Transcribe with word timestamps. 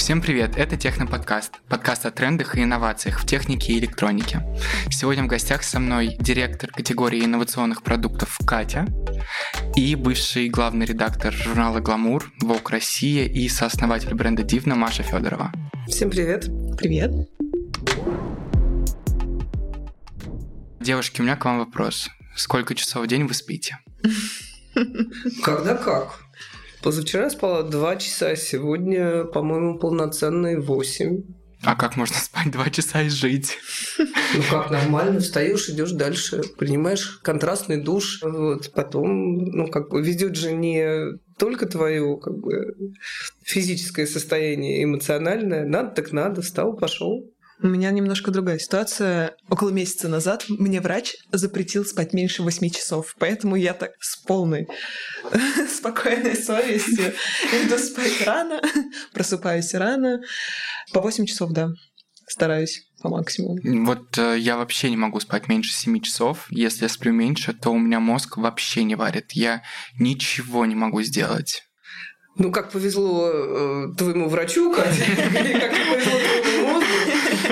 Всем 0.00 0.22
привет, 0.22 0.56
это 0.56 0.78
Техноподкаст, 0.78 1.60
подкаст 1.68 2.06
о 2.06 2.10
трендах 2.10 2.56
и 2.56 2.62
инновациях 2.62 3.20
в 3.20 3.26
технике 3.26 3.74
и 3.74 3.78
электронике. 3.78 4.40
Сегодня 4.90 5.24
в 5.24 5.26
гостях 5.26 5.62
со 5.62 5.78
мной 5.78 6.16
директор 6.18 6.70
категории 6.70 7.22
инновационных 7.22 7.82
продуктов 7.82 8.38
Катя 8.46 8.86
и 9.76 9.94
бывший 9.96 10.48
главный 10.48 10.86
редактор 10.86 11.34
журнала 11.34 11.80
«Гламур», 11.80 12.32
«Волк 12.40 12.70
Россия» 12.70 13.26
и 13.26 13.46
сооснователь 13.50 14.14
бренда 14.14 14.42
«Дивна» 14.42 14.74
Маша 14.74 15.02
Федорова. 15.02 15.52
Всем 15.86 16.08
привет. 16.08 16.46
Привет. 16.78 17.12
Девушки, 20.80 21.20
у 21.20 21.24
меня 21.24 21.36
к 21.36 21.44
вам 21.44 21.58
вопрос. 21.58 22.08
Сколько 22.34 22.74
часов 22.74 23.04
в 23.04 23.06
день 23.06 23.26
вы 23.26 23.34
спите? 23.34 23.78
Когда 25.44 25.74
как? 25.74 26.24
Позавчера 26.82 27.28
спала 27.28 27.62
два 27.62 27.96
часа, 27.96 28.34
сегодня, 28.36 29.24
по-моему, 29.24 29.78
полноценные 29.78 30.58
восемь. 30.58 31.22
А 31.62 31.76
как 31.76 31.96
можно 31.96 32.16
спать 32.16 32.50
два 32.50 32.70
часа 32.70 33.02
и 33.02 33.10
жить? 33.10 33.58
Ну 33.98 34.42
как 34.48 34.70
нормально, 34.70 35.20
встаешь, 35.20 35.68
идешь 35.68 35.90
дальше, 35.90 36.40
принимаешь 36.56 37.18
контрастный 37.22 37.82
душ, 37.82 38.20
вот 38.22 38.72
потом, 38.72 39.36
ну 39.36 39.66
как 39.66 39.90
бы 39.90 40.00
ведет 40.00 40.36
же 40.36 40.52
не 40.52 41.18
только 41.38 41.66
твое 41.66 42.16
как 42.16 42.38
бы 42.38 42.74
физическое 43.42 44.06
состояние, 44.06 44.82
эмоциональное, 44.84 45.66
надо 45.66 45.90
так 45.90 46.12
надо, 46.12 46.40
встал, 46.40 46.74
пошел. 46.76 47.30
У 47.62 47.66
меня 47.66 47.90
немножко 47.90 48.30
другая 48.30 48.58
ситуация. 48.58 49.36
Около 49.48 49.70
месяца 49.70 50.08
назад 50.08 50.46
мне 50.48 50.80
врач 50.80 51.16
запретил 51.30 51.84
спать 51.84 52.14
меньше 52.14 52.42
8 52.42 52.70
часов, 52.70 53.14
поэтому 53.18 53.54
я 53.56 53.74
так 53.74 53.92
с 54.00 54.16
полной 54.16 54.66
спокойной 55.68 56.36
совестью 56.36 57.12
иду 57.64 57.76
спать 57.78 58.22
рано, 58.24 58.62
просыпаюсь 59.12 59.74
рано. 59.74 60.20
По 60.92 61.00
8 61.00 61.26
часов, 61.26 61.52
да, 61.52 61.68
стараюсь 62.26 62.86
по 63.02 63.10
максимуму. 63.10 63.58
Вот 63.84 64.16
э, 64.16 64.38
я 64.38 64.56
вообще 64.56 64.88
не 64.88 64.96
могу 64.96 65.20
спать 65.20 65.48
меньше 65.48 65.72
7 65.72 66.00
часов. 66.00 66.46
Если 66.50 66.84
я 66.84 66.88
сплю 66.88 67.12
меньше, 67.12 67.52
то 67.52 67.70
у 67.70 67.78
меня 67.78 68.00
мозг 68.00 68.38
вообще 68.38 68.84
не 68.84 68.94
варит. 68.94 69.32
Я 69.32 69.62
ничего 69.98 70.64
не 70.64 70.74
могу 70.74 71.02
сделать. 71.02 71.62
Ну, 72.36 72.50
как 72.52 72.70
повезло 72.70 73.28
э, 73.28 73.94
твоему 73.98 74.28
врачу, 74.28 74.72
Катя, 74.72 75.04
или 75.04 75.58
как 75.58 75.72
повезло 75.72 76.18
твоему. 76.18 76.49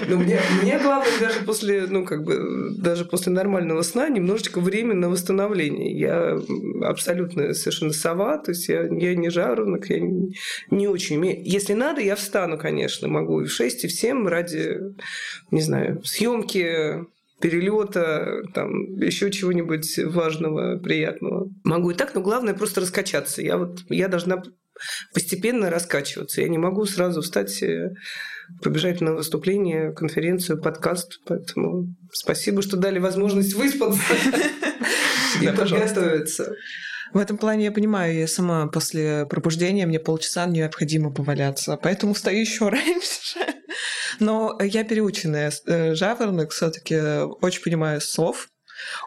Но 0.09 0.17
мне, 0.17 0.41
мне 0.62 0.78
главное 0.78 1.19
даже 1.20 1.41
после, 1.45 1.87
ну, 1.87 2.05
как 2.05 2.25
бы, 2.25 2.75
даже 2.77 3.05
после 3.05 3.33
нормального 3.33 3.83
сна 3.83 4.09
немножечко 4.09 4.61
времени 4.61 4.98
на 4.98 5.09
восстановление. 5.09 5.98
Я 5.98 6.39
абсолютно 6.83 7.55
совершенно 7.55 7.92
сова, 7.92 8.39
то 8.39 8.53
есть 8.53 8.69
я, 8.69 8.83
я 8.83 9.14
не 9.14 9.31
жаворонок, 9.31 9.91
я 9.91 10.01
не, 10.01 10.34
не 10.70 10.89
очень 10.89 11.17
умею. 11.17 11.41
Если 11.45 11.75
надо, 11.75 12.01
я 12.01 12.17
встану, 12.17 12.59
конечно, 12.59 13.09
могу 13.09 13.41
и 13.42 13.47
в 13.47 13.53
6, 13.53 13.84
и 13.84 13.89
в 13.89 13.92
7 13.92 14.27
ради, 14.27 14.79
не 15.51 15.61
знаю, 15.61 16.03
съемки 16.05 17.06
перелета, 17.41 18.42
там, 18.53 18.97
еще 18.97 19.31
чего-нибудь 19.31 19.98
важного, 20.06 20.77
приятного. 20.79 21.48
Могу 21.64 21.91
и 21.91 21.95
так, 21.95 22.14
но 22.14 22.20
главное 22.20 22.55
просто 22.55 22.81
раскачаться. 22.81 23.42
Я 23.42 23.59
вот, 23.59 23.84
я 23.89 24.09
должна 24.09 24.42
постепенно 25.14 25.70
раскачиваться. 25.70 26.40
Я 26.40 26.48
не 26.48 26.58
могу 26.58 26.84
сразу 26.86 27.22
встать, 27.22 27.62
э, 27.62 27.90
побежать 28.62 29.00
на 29.00 29.14
выступление, 29.14 29.92
конференцию, 29.92 30.60
подкаст. 30.60 31.20
Поэтому 31.26 31.94
спасибо, 32.12 32.62
что 32.62 32.76
дали 32.76 32.98
возможность 32.98 33.54
выспаться 33.54 34.02
и 35.42 35.46
подготовиться. 35.46 36.54
В 37.12 37.18
этом 37.18 37.38
плане 37.38 37.64
я 37.64 37.72
понимаю, 37.72 38.18
я 38.18 38.26
сама 38.28 38.66
после 38.66 39.24
пробуждения 39.26 39.86
мне 39.86 39.98
полчаса 39.98 40.46
необходимо 40.46 41.10
поваляться, 41.10 41.78
поэтому 41.82 42.12
встаю 42.12 42.40
еще 42.40 42.68
раньше. 42.68 43.38
Но 44.20 44.58
я 44.61 44.84
переученная 44.84 45.52
э, 45.67 45.94
жаворонок, 45.94 46.50
все-таки 46.50 46.96
очень 47.40 47.62
понимаю 47.62 48.00
слов, 48.00 48.48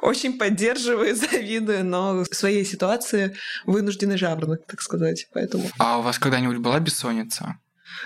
очень 0.02 0.38
поддерживаю, 0.38 1.16
завидую, 1.32 1.86
но 1.86 2.24
в 2.24 2.36
своей 2.36 2.66
ситуации 2.66 3.36
вынуждены 3.66 4.18
жаворонок, 4.18 4.66
так 4.68 4.82
сказать. 4.82 5.28
Поэтому... 5.34 5.70
А 5.78 6.00
у 6.00 6.02
вас 6.02 6.20
когда-нибудь 6.20 6.58
была 6.58 6.80
бессонница? 6.80 7.58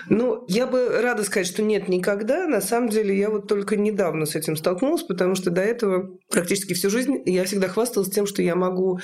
Ну, 0.08 0.44
я 0.48 0.66
бы 0.66 1.00
рада 1.00 1.24
сказать, 1.24 1.46
что 1.46 1.62
нет 1.62 1.88
никогда. 1.88 2.46
На 2.46 2.60
самом 2.60 2.88
деле, 2.88 3.16
я 3.16 3.30
вот 3.30 3.48
только 3.48 3.76
недавно 3.76 4.26
с 4.26 4.34
этим 4.34 4.56
столкнулась, 4.56 5.02
потому 5.02 5.34
что 5.34 5.50
до 5.50 5.62
этого 5.62 6.16
практически 6.30 6.74
всю 6.74 6.90
жизнь 6.90 7.22
я 7.26 7.44
всегда 7.44 7.68
хвасталась 7.68 8.10
тем, 8.10 8.26
что 8.26 8.42
я 8.42 8.54
могу, 8.54 9.00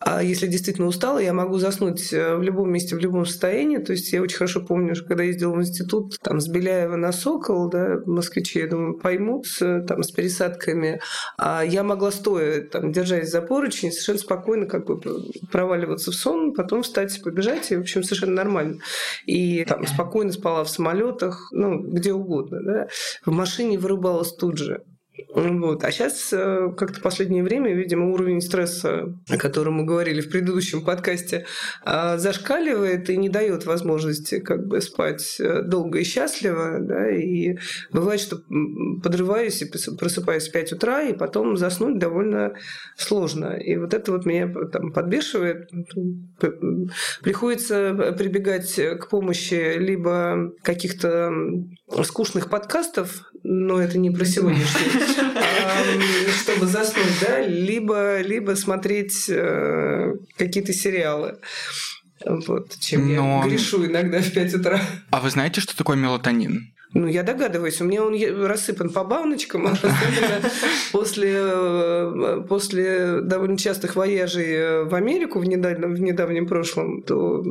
а 0.00 0.22
если 0.22 0.46
действительно 0.46 0.86
устала, 0.86 1.18
я 1.18 1.32
могу 1.32 1.58
заснуть 1.58 2.12
э, 2.12 2.36
в 2.36 2.42
любом 2.42 2.72
месте, 2.72 2.96
в 2.96 2.98
любом 2.98 3.26
состоянии. 3.26 3.78
То 3.78 3.92
есть 3.92 4.12
я 4.12 4.22
очень 4.22 4.36
хорошо 4.36 4.60
помню, 4.60 4.94
что 4.94 5.06
когда 5.06 5.24
ездила 5.24 5.54
в 5.54 5.60
институт, 5.60 6.18
там, 6.22 6.40
с 6.40 6.48
Беляева 6.48 6.96
на 6.96 7.12
Сокол, 7.12 7.68
да, 7.68 7.98
москвичи, 8.06 8.60
я 8.60 8.68
думаю, 8.68 8.98
поймут, 8.98 9.46
с, 9.46 9.84
там, 9.86 10.02
с 10.02 10.10
пересадками, 10.10 11.00
а 11.36 11.62
я 11.64 11.82
могла 11.82 12.10
стоя, 12.10 12.62
там, 12.62 12.92
держась 12.92 13.30
за 13.30 13.42
поручень, 13.42 13.92
совершенно 13.92 14.18
спокойно 14.18 14.66
как 14.66 14.86
бы 14.86 15.00
проваливаться 15.50 16.10
в 16.10 16.14
сон, 16.14 16.54
потом 16.54 16.82
встать 16.82 17.20
побежать, 17.22 17.70
и, 17.70 17.76
в 17.76 17.80
общем, 17.80 18.02
совершенно 18.02 18.34
нормально. 18.34 18.78
И 19.26 19.64
там 19.64 19.86
спокойно 19.86 20.17
спокойно 20.18 20.32
спала 20.32 20.64
в 20.64 20.70
самолетах, 20.70 21.48
ну, 21.52 21.78
где 21.80 22.12
угодно, 22.12 22.58
да, 22.62 22.88
в 23.24 23.30
машине 23.30 23.78
вырубалась 23.78 24.32
тут 24.34 24.58
же. 24.58 24.82
Вот. 25.34 25.84
А 25.84 25.90
сейчас 25.90 26.32
э, 26.32 26.72
как-то 26.76 27.00
последнее 27.00 27.42
время, 27.42 27.74
видимо, 27.74 28.10
уровень 28.10 28.40
стресса, 28.40 29.14
о 29.28 29.36
котором 29.36 29.74
мы 29.74 29.84
говорили 29.84 30.20
в 30.20 30.30
предыдущем 30.30 30.84
подкасте, 30.84 31.44
а, 31.84 32.18
зашкаливает 32.18 33.10
и 33.10 33.16
не 33.16 33.28
дает 33.28 33.66
возможности 33.66 34.40
как 34.40 34.66
бы 34.66 34.80
спать 34.80 35.36
э, 35.40 35.62
долго 35.62 35.98
и 35.98 36.04
счастливо. 36.04 36.78
Да? 36.80 37.10
И 37.10 37.56
бывает, 37.92 38.20
что 38.20 38.42
подрываюсь 39.02 39.62
и 39.62 39.66
просыпаюсь 39.96 40.48
в 40.48 40.52
5 40.52 40.72
утра, 40.72 41.02
и 41.02 41.12
потом 41.12 41.56
заснуть 41.56 41.98
довольно 41.98 42.54
сложно. 42.96 43.56
И 43.56 43.76
вот 43.76 43.94
это 43.94 44.12
вот 44.12 44.24
меня 44.24 44.52
там 44.72 44.92
подбешивает. 44.92 45.70
Приходится 47.22 48.14
прибегать 48.18 48.74
к 48.74 49.08
помощи 49.08 49.76
либо 49.78 50.52
каких-то 50.62 51.32
скучных 52.04 52.50
подкастов, 52.50 53.30
но 53.42 53.80
это 53.80 53.98
не 53.98 54.10
про 54.10 54.24
сегодняшний 54.24 55.07
чтобы 56.42 56.66
заснуть, 56.66 57.20
да, 57.20 57.40
либо, 57.40 58.20
либо 58.20 58.54
смотреть 58.54 59.28
э, 59.28 60.14
какие-то 60.36 60.72
сериалы. 60.72 61.38
Вот, 62.24 62.78
чем 62.80 63.14
Но... 63.14 63.42
я 63.44 63.48
грешу 63.48 63.86
иногда 63.86 64.20
в 64.20 64.32
5 64.32 64.54
утра. 64.54 64.80
А 65.10 65.20
вы 65.20 65.30
знаете, 65.30 65.60
что 65.60 65.76
такое 65.76 65.96
мелатонин? 65.96 66.72
Ну, 66.94 67.06
я 67.06 67.22
догадываюсь, 67.22 67.80
у 67.80 67.84
меня 67.84 68.02
он 68.02 68.16
рассыпан 68.46 68.88
по 68.88 69.04
баночкам, 69.04 69.66
особенно 69.66 70.50
после, 70.92 71.32
э, 71.34 72.44
после 72.48 73.20
довольно 73.20 73.58
частых 73.58 73.94
вояжей 73.94 74.54
э, 74.54 74.84
в 74.84 74.94
Америку 74.94 75.38
в 75.38 75.44
недавнем, 75.44 75.94
в 75.94 76.00
недавнем 76.00 76.46
прошлом, 76.46 77.02
то 77.02 77.44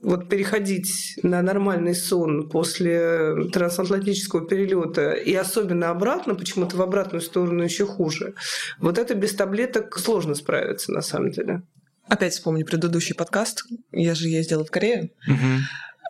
вот 0.00 0.28
переходить 0.28 1.18
на 1.24 1.42
нормальный 1.42 1.94
сон 1.94 2.48
после 2.48 3.48
трансатлантического 3.52 4.46
перелета 4.46 5.12
и 5.12 5.34
особенно 5.34 5.90
обратно, 5.90 6.36
почему-то 6.36 6.76
в 6.76 6.82
обратную 6.82 7.20
сторону 7.20 7.64
еще 7.64 7.86
хуже, 7.86 8.34
вот 8.78 8.98
это 8.98 9.14
без 9.14 9.34
таблеток 9.34 9.98
сложно 9.98 10.36
справиться 10.36 10.92
на 10.92 11.02
самом 11.02 11.32
деле. 11.32 11.62
Опять 12.06 12.34
вспомню 12.34 12.64
предыдущий 12.64 13.14
подкаст. 13.14 13.64
Я 13.90 14.14
же 14.14 14.28
ездила 14.28 14.64
в 14.64 14.70
Корею. 14.70 15.10
Угу. 15.26 15.38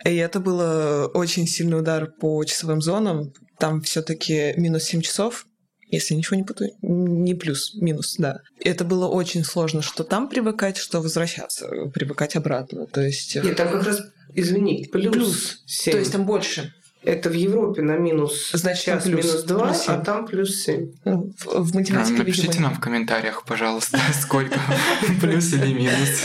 И 0.05 0.17
это 0.17 0.39
было 0.41 1.11
очень 1.15 1.47
сильный 1.47 1.79
удар 1.79 2.11
по 2.21 2.45
часовым 2.45 2.83
зонам. 2.83 3.33
Там 3.59 3.81
все-таки 3.81 4.53
минус 4.57 4.85
7 4.85 5.01
часов, 5.01 5.47
если 5.89 6.15
ничего 6.15 6.37
не 6.37 6.43
путаю. 6.43 6.73
Не 6.83 7.35
плюс, 7.35 7.75
минус, 7.75 8.17
да. 8.19 8.41
Это 8.61 8.85
было 8.85 9.09
очень 9.09 9.45
сложно, 9.45 9.81
что 9.81 10.05
там 10.05 10.29
привыкать, 10.29 10.77
что 10.77 11.01
возвращаться, 11.01 11.69
привыкать 11.93 12.37
обратно. 12.37 12.87
То 12.87 13.01
есть... 13.01 13.35
Нет, 13.37 13.57
там 13.57 13.71
как 13.71 13.85
раз, 13.85 14.03
извини, 14.35 14.89
плюс, 14.93 15.13
плюс 15.13 15.63
7. 15.67 15.93
То 15.93 15.99
есть 15.99 16.13
там 16.13 16.27
больше. 16.27 16.73
Это 17.05 17.29
в 17.29 17.35
Европе 17.35 17.83
на 17.83 17.99
минус 17.99 18.51
Значит, 18.55 18.85
час, 18.85 19.05
плюс, 19.05 19.25
минус 19.25 19.43
2, 19.43 19.67
плюс 19.67 19.85
а 19.89 19.99
там 19.99 20.27
плюс 20.27 20.63
7. 20.63 20.93
Ну, 21.05 21.33
в, 21.39 21.47
в 21.47 21.75
математике, 21.75 22.15
а, 22.15 22.19
Напишите 22.19 22.47
видимо, 22.49 22.69
нам 22.69 22.75
в 22.77 22.81
комментариях, 22.81 23.45
пожалуйста, 23.45 23.99
сколько 24.23 24.59
плюс 25.21 25.53
или 25.53 25.73
минус. 25.73 26.25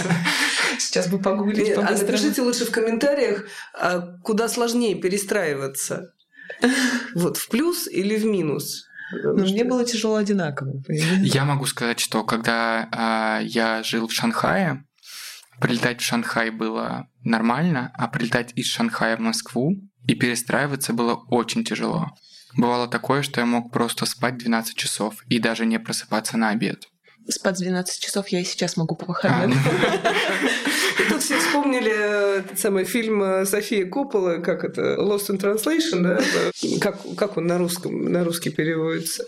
Сейчас 0.89 1.07
бы 1.07 1.19
погуглить 1.19 1.77
А 1.77 1.91
напишите 1.91 2.41
лучше 2.41 2.65
в 2.65 2.71
комментариях, 2.71 3.45
а 3.75 3.99
куда 4.23 4.49
сложнее 4.49 4.95
перестраиваться. 4.95 6.13
Вот, 7.13 7.37
в 7.37 7.47
плюс 7.47 7.87
или 7.87 8.17
в 8.17 8.25
минус? 8.25 8.87
Но 9.11 9.33
ну, 9.33 9.43
мне 9.43 9.63
было 9.63 9.85
тяжело 9.85 10.15
одинаково. 10.15 10.81
Я 11.21 11.45
могу 11.45 11.67
сказать, 11.67 11.99
что 11.99 12.23
когда 12.23 13.39
э, 13.41 13.45
я 13.45 13.83
жил 13.83 14.07
в 14.07 14.13
Шанхае, 14.13 14.83
прилетать 15.61 16.01
в 16.01 16.03
Шанхай 16.03 16.49
было 16.49 17.07
нормально, 17.23 17.91
а 17.93 18.07
прилетать 18.07 18.53
из 18.55 18.65
Шанхая 18.65 19.15
в 19.15 19.19
Москву 19.19 19.75
и 20.07 20.15
перестраиваться 20.15 20.93
было 20.93 21.13
очень 21.13 21.63
тяжело. 21.63 22.15
Бывало 22.57 22.87
такое, 22.87 23.21
что 23.21 23.41
я 23.41 23.45
мог 23.45 23.71
просто 23.71 24.07
спать 24.07 24.37
12 24.39 24.75
часов 24.75 25.23
и 25.27 25.37
даже 25.37 25.67
не 25.67 25.77
просыпаться 25.79 26.35
на 26.35 26.49
обед. 26.49 26.87
Спать 27.29 27.57
12 27.57 28.01
часов 28.01 28.27
я 28.29 28.41
и 28.41 28.43
сейчас 28.43 28.75
могу 28.77 28.95
по 28.95 29.05
выходным. 29.05 29.53
А, 29.53 31.01
и 31.01 31.09
тут 31.09 31.21
все 31.21 31.37
вспомнили 31.39 32.39
этот 32.39 32.59
самый 32.59 32.85
фильм 32.85 33.21
э, 33.21 33.45
Софии 33.45 33.83
Коппола, 33.83 34.37
как 34.37 34.63
это, 34.63 34.95
Lost 34.95 35.29
in 35.29 35.39
Translation, 35.39 36.01
да? 36.01 36.19
Как, 36.81 36.97
как 37.15 37.37
он 37.37 37.47
на 37.47 37.57
русском, 37.57 38.11
на 38.11 38.23
русский 38.23 38.49
переводится. 38.49 39.25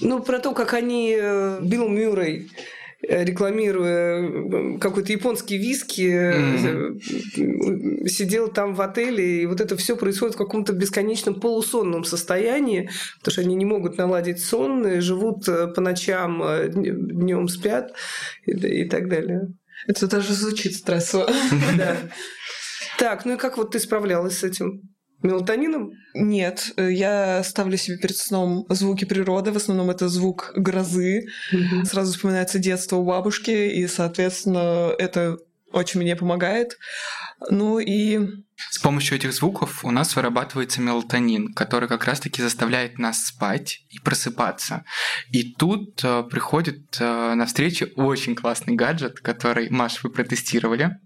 Ну, 0.00 0.20
про 0.20 0.38
то, 0.38 0.52
как 0.52 0.72
они, 0.74 1.16
э, 1.18 1.58
Билл 1.62 1.88
Мюррей, 1.88 2.50
Э, 2.52 2.70
рекламируя 3.02 4.22
э, 4.22 4.78
какой-то 4.78 5.12
японский 5.12 5.58
виски, 5.58 6.02
mm-hmm. 6.02 8.08
сидел 8.08 8.48
там 8.48 8.74
в 8.74 8.80
отеле, 8.80 9.42
и 9.42 9.46
вот 9.46 9.60
это 9.60 9.76
все 9.76 9.96
происходит 9.96 10.36
в 10.36 10.38
каком-то 10.38 10.72
бесконечном 10.72 11.40
полусонном 11.40 12.04
состоянии, 12.04 12.88
потому 13.18 13.32
что 13.32 13.40
они 13.42 13.56
не 13.56 13.64
могут 13.64 13.98
наладить 13.98 14.42
сон, 14.42 15.00
живут 15.00 15.46
по 15.46 15.80
ночам, 15.80 16.42
днем 16.72 17.48
спят 17.48 17.92
и, 18.46 18.52
и 18.52 18.88
так 18.88 19.08
далее. 19.08 19.48
Это 19.86 20.06
даже 20.06 20.34
звучит 20.34 20.74
стрессово. 20.74 21.30
Да. 21.76 21.96
Так, 22.98 23.24
ну 23.24 23.34
и 23.34 23.38
как 23.38 23.56
вот 23.56 23.72
ты 23.72 23.78
справлялась 23.78 24.38
с 24.38 24.44
этим? 24.44 24.82
Мелатонином? 25.22 25.92
Нет, 26.14 26.72
э, 26.76 26.92
я 26.92 27.42
ставлю 27.44 27.76
себе 27.76 27.98
перед 27.98 28.16
сном 28.16 28.66
звуки 28.68 29.04
природы, 29.04 29.52
в 29.52 29.56
основном 29.56 29.90
это 29.90 30.08
звук 30.08 30.52
грозы. 30.56 31.26
Угу. 31.52 31.84
Сразу 31.84 32.12
вспоминается 32.12 32.58
детство 32.58 32.96
у 32.96 33.04
бабушки, 33.04 33.50
и, 33.50 33.86
соответственно, 33.86 34.92
это 34.98 35.38
очень 35.72 36.00
мне 36.00 36.16
помогает. 36.16 36.78
Ну 37.50 37.78
и... 37.78 38.20
С 38.70 38.78
помощью 38.78 39.16
этих 39.16 39.32
звуков 39.32 39.84
у 39.84 39.90
нас 39.90 40.14
вырабатывается 40.14 40.80
мелатонин, 40.80 41.52
который 41.52 41.88
как 41.88 42.04
раз-таки 42.04 42.42
заставляет 42.42 42.98
нас 42.98 43.24
спать 43.24 43.84
и 43.90 43.98
просыпаться. 43.98 44.84
И 45.30 45.52
тут 45.54 46.02
э, 46.04 46.22
приходит 46.24 46.96
э, 47.00 47.34
на 47.34 47.46
встречу 47.46 47.88
очень 47.96 48.36
классный 48.36 48.74
гаджет, 48.74 49.20
который, 49.20 49.68
Маш, 49.70 50.04
вы 50.04 50.10
протестировали. 50.10 50.98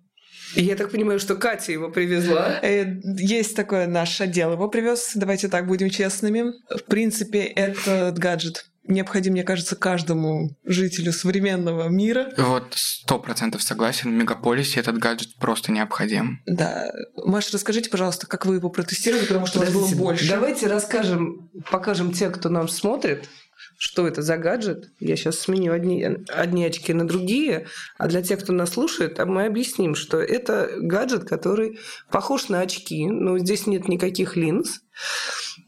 Я 0.57 0.77
так 0.77 0.91
понимаю, 0.91 1.21
что 1.21 1.37
Катя 1.37 1.73
его 1.73 1.91
привезла. 1.91 2.59
Э, 2.63 2.87
есть 3.05 3.55
такой 3.55 3.87
наш 3.87 4.21
отдел 4.21 4.53
его 4.53 4.69
привез. 4.69 5.13
Давайте 5.15 5.49
так 5.49 5.67
будем 5.67 5.91
честными. 5.91 6.53
В 6.69 6.85
принципе, 6.85 7.45
этот 7.45 8.19
гаджет 8.19 8.67
необходим, 8.89 9.33
мне 9.33 9.43
кажется, 9.43 9.77
каждому 9.77 10.57
жителю 10.65 11.13
современного 11.13 11.89
мира. 11.89 12.33
Вот 12.37 12.75
сто 12.75 13.19
процентов 13.19 13.63
согласен. 13.63 14.11
В 14.11 14.15
мегаполисе 14.15 14.81
этот 14.81 14.99
гаджет 14.99 15.37
просто 15.37 15.73
необходим. 15.73 16.41
Да. 16.47 16.91
Маша, 17.17 17.51
расскажите, 17.53 17.91
пожалуйста, 17.91 18.27
как 18.27 18.47
вы 18.47 18.57
его 18.57 18.71
протестировали, 18.71 19.27
потому 19.27 19.47
что 19.47 19.59
у 19.59 19.63
вас 19.63 19.73
было 19.73 19.89
больше. 19.95 20.29
Давайте 20.29 20.67
расскажем, 20.67 21.51
покажем 21.71 22.13
те, 22.13 22.31
кто 22.31 22.49
нам 22.49 22.69
смотрит, 22.69 23.29
что 23.79 24.07
это 24.07 24.23
за 24.23 24.37
гаджет. 24.37 24.91
Я 25.01 25.17
сейчас 25.17 25.39
сменю 25.39 25.73
одни, 25.73 26.03
одни 26.29 26.65
очки 26.65 26.93
на 26.93 27.07
другие, 27.07 27.67
а 27.99 28.09
для 28.09 28.23
тех, 28.23 28.41
кто 28.41 28.53
нас 28.53 28.71
слушает, 28.71 29.19
мы 29.25 29.47
объясним, 29.47 29.95
что 29.95 30.19
это 30.19 30.71
гаджет, 30.79 31.25
который 31.25 31.79
похож 32.11 32.49
на 32.49 32.61
очки, 32.61 33.07
но 33.07 33.39
здесь 33.39 33.67
нет 33.67 33.89
никаких 33.89 34.37
линз. 34.37 34.81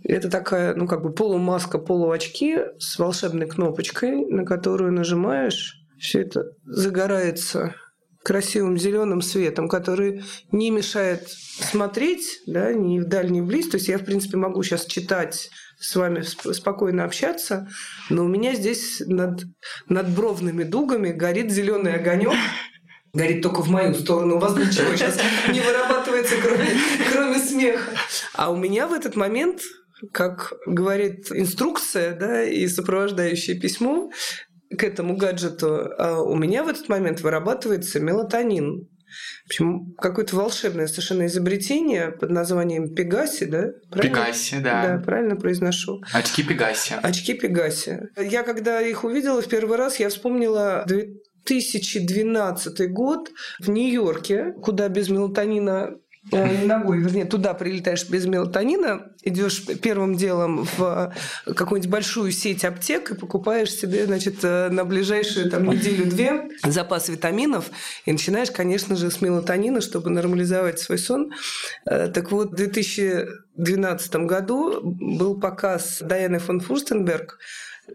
Это 0.05 0.31
такая, 0.31 0.75
ну, 0.75 0.87
как 0.87 1.03
бы 1.03 1.13
полумаска, 1.13 1.79
полуочки 1.79 2.61
с 2.79 2.99
волшебной 2.99 3.47
кнопочкой, 3.47 4.25
на 4.27 4.45
которую 4.45 4.93
нажимаешь, 4.93 5.75
все 5.99 6.23
это 6.23 6.45
загорается 6.65 7.75
красивым 8.23 8.79
зеленым 8.79 9.23
светом, 9.23 9.69
который 9.69 10.23
не 10.53 10.71
мешает 10.71 11.29
смотреть, 11.29 12.41
да, 12.47 12.73
ни 12.73 13.01
вдаль, 13.01 13.31
ни 13.31 13.41
вблизь. 13.41 13.69
То 13.69 13.77
есть 13.77 13.89
я, 13.89 13.99
в 13.99 14.05
принципе, 14.05 14.37
могу 14.37 14.63
сейчас 14.63 14.87
читать 14.87 15.51
с 15.79 15.95
вами 15.97 16.23
спокойно 16.23 17.05
общаться, 17.05 17.69
но 18.11 18.25
у 18.25 18.29
меня 18.29 18.55
здесь 18.55 19.03
над, 19.07 19.45
над 19.89 20.09
бровными 20.11 20.65
дугами 20.65 21.13
горит 21.13 21.51
зеленый 21.51 21.95
огонек. 21.95 22.33
Горит 23.15 23.43
только 23.43 23.63
в 23.63 23.71
мою 23.71 23.95
сторону. 23.95 24.37
У 24.37 24.39
вас 24.39 24.55
ничего 24.55 24.95
сейчас 24.95 25.19
не 25.51 25.61
вырабатывается, 25.61 26.35
кроме, 26.43 26.67
кроме 27.11 27.39
смеха. 27.39 27.91
А 28.35 28.51
у 28.51 28.57
меня 28.57 28.87
в 28.87 28.93
этот 28.93 29.17
момент 29.17 29.63
как 30.13 30.53
говорит 30.67 31.31
инструкция 31.33 32.15
да, 32.15 32.45
и 32.45 32.67
сопровождающее 32.69 33.59
письмо 33.59 34.11
к 34.71 34.85
этому 34.85 35.17
гаджету, 35.17 35.91
а 35.99 36.23
у 36.23 36.37
меня 36.37 36.63
в 36.63 36.69
этот 36.69 36.89
момент 36.89 37.21
вырабатывается 37.21 38.01
мелатонин. 38.01 38.89
В 39.45 39.47
общем, 39.47 39.95
какое-то 39.97 40.37
волшебное 40.37 40.87
совершенно 40.87 41.27
изобретение 41.27 42.11
под 42.11 42.31
названием 42.31 42.95
Пегаси, 42.95 43.45
да? 43.45 43.69
Правильно? 43.91 44.17
Пегаси, 44.17 44.59
да. 44.61 44.83
Да, 44.83 44.99
правильно 45.05 45.37
произношу. 45.37 46.01
Очки 46.13 46.43
Пегаси. 46.43 46.95
Очки 47.03 47.35
Пегаси. 47.35 48.01
Я 48.17 48.43
когда 48.43 48.81
их 48.81 49.05
увидела 49.05 49.43
в 49.43 49.49
первый 49.49 49.79
раз, 49.79 50.01
я 50.01 50.09
вспомнила 50.09 50.85
2012 50.87 52.91
год 52.91 53.31
в 53.59 53.71
Нью-Йорке, 53.71 54.53
куда 54.63 54.89
без 54.89 55.09
мелатонина 55.09 55.91
ногой, 56.31 56.99
вернее, 56.99 57.25
туда 57.25 57.55
прилетаешь 57.55 58.09
без 58.09 58.27
мелатонина, 58.27 59.13
идешь 59.23 59.65
первым 59.83 60.15
делом 60.17 60.67
в 60.77 61.15
какую-нибудь 61.45 61.91
большую 61.91 62.33
сеть 62.33 62.65
аптек 62.65 63.11
и 63.11 63.15
покупаешь 63.15 63.73
себе, 63.73 64.07
значит, 64.07 64.37
э, 64.43 64.69
на 64.71 64.85
ближайшую 64.85 65.51
там 65.51 65.69
неделю-две 65.69 66.49
запас 66.65 67.09
витаминов 67.09 67.71
и 68.05 68.13
начинаешь, 68.13 68.51
конечно 68.51 68.97
же, 68.97 69.11
с 69.11 69.21
мелатонина, 69.21 69.81
чтобы 69.81 70.11
нормализовать 70.11 70.79
свой 70.79 70.99
сон. 70.99 71.33
Э, 71.87 72.09
так 72.09 72.31
вот, 72.31 72.53
в 72.53 72.57
2012 72.57 74.17
году 74.27 74.81
был 74.83 75.41
показ 75.41 75.99
Дайаны 76.01 76.39
фон 76.39 76.61
Фурстенберг 76.61 77.39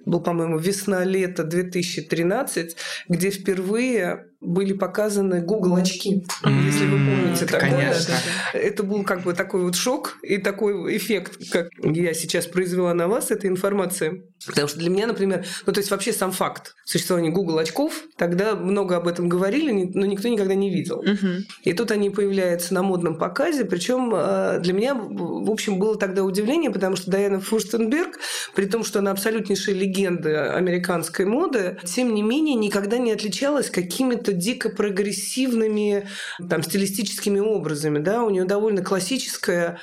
был, 0.05 0.21
по-моему, 0.21 0.57
весна-лето 0.57 1.43
2013, 1.43 2.75
где 3.09 3.29
впервые 3.29 4.27
были 4.43 4.73
показаны 4.73 5.41
Google 5.41 5.75
очки, 5.75 6.25
mm-hmm, 6.43 6.65
если 6.65 6.85
вы 6.85 6.97
помните 6.97 7.45
такое. 7.45 7.69
Конечно. 7.71 8.15
Это 8.53 8.83
был 8.83 9.03
как 9.03 9.23
бы 9.23 9.33
такой 9.33 9.63
вот 9.63 9.75
шок 9.75 10.17
и 10.21 10.37
такой 10.37 10.95
эффект, 10.97 11.39
как 11.51 11.69
я 11.83 12.13
сейчас 12.13 12.45
произвела 12.45 12.93
на 12.93 13.07
вас 13.07 13.31
эта 13.31 13.47
информация. 13.47 14.23
Потому 14.45 14.67
что 14.67 14.77
для 14.77 14.89
меня, 14.89 15.07
например, 15.07 15.45
ну 15.65 15.71
то 15.71 15.79
есть 15.79 15.89
вообще 15.89 16.11
сам 16.11 16.31
факт 16.31 16.75
существования 16.83 17.29
Google 17.29 17.59
очков, 17.59 18.03
тогда 18.17 18.55
много 18.55 18.97
об 18.97 19.07
этом 19.07 19.29
говорили, 19.29 19.71
но 19.93 20.05
никто 20.05 20.27
никогда 20.27 20.53
не 20.53 20.69
видел. 20.69 21.01
Mm-hmm. 21.01 21.41
И 21.63 21.73
тут 21.73 21.91
они 21.91 22.09
появляются 22.09 22.73
на 22.73 22.83
модном 22.83 23.17
показе, 23.17 23.63
причем 23.63 24.11
э, 24.13 24.59
для 24.59 24.73
меня, 24.73 24.93
в 24.95 25.49
общем, 25.49 25.79
было 25.79 25.97
тогда 25.97 26.23
удивление, 26.23 26.71
потому 26.71 26.97
что 26.97 27.09
Дайана 27.09 27.39
Фурстенберг, 27.39 28.19
при 28.53 28.65
том, 28.65 28.83
что 28.83 28.99
она 28.99 29.11
абсолютнейшая 29.11 29.75
легенда 29.75 30.55
американской 30.55 31.25
моды, 31.25 31.77
тем 31.85 32.13
не 32.13 32.21
менее 32.21 32.55
никогда 32.55 32.97
не 32.97 33.11
отличалась 33.11 33.69
какими-то 33.69 34.32
дико 34.33 34.69
прогрессивными 34.69 36.07
там, 36.49 36.63
стилистическими 36.63 37.39
образами. 37.39 37.99
Да? 37.99 38.23
У 38.23 38.29
нее 38.29 38.45
довольно 38.45 38.83
классическая 38.83 39.79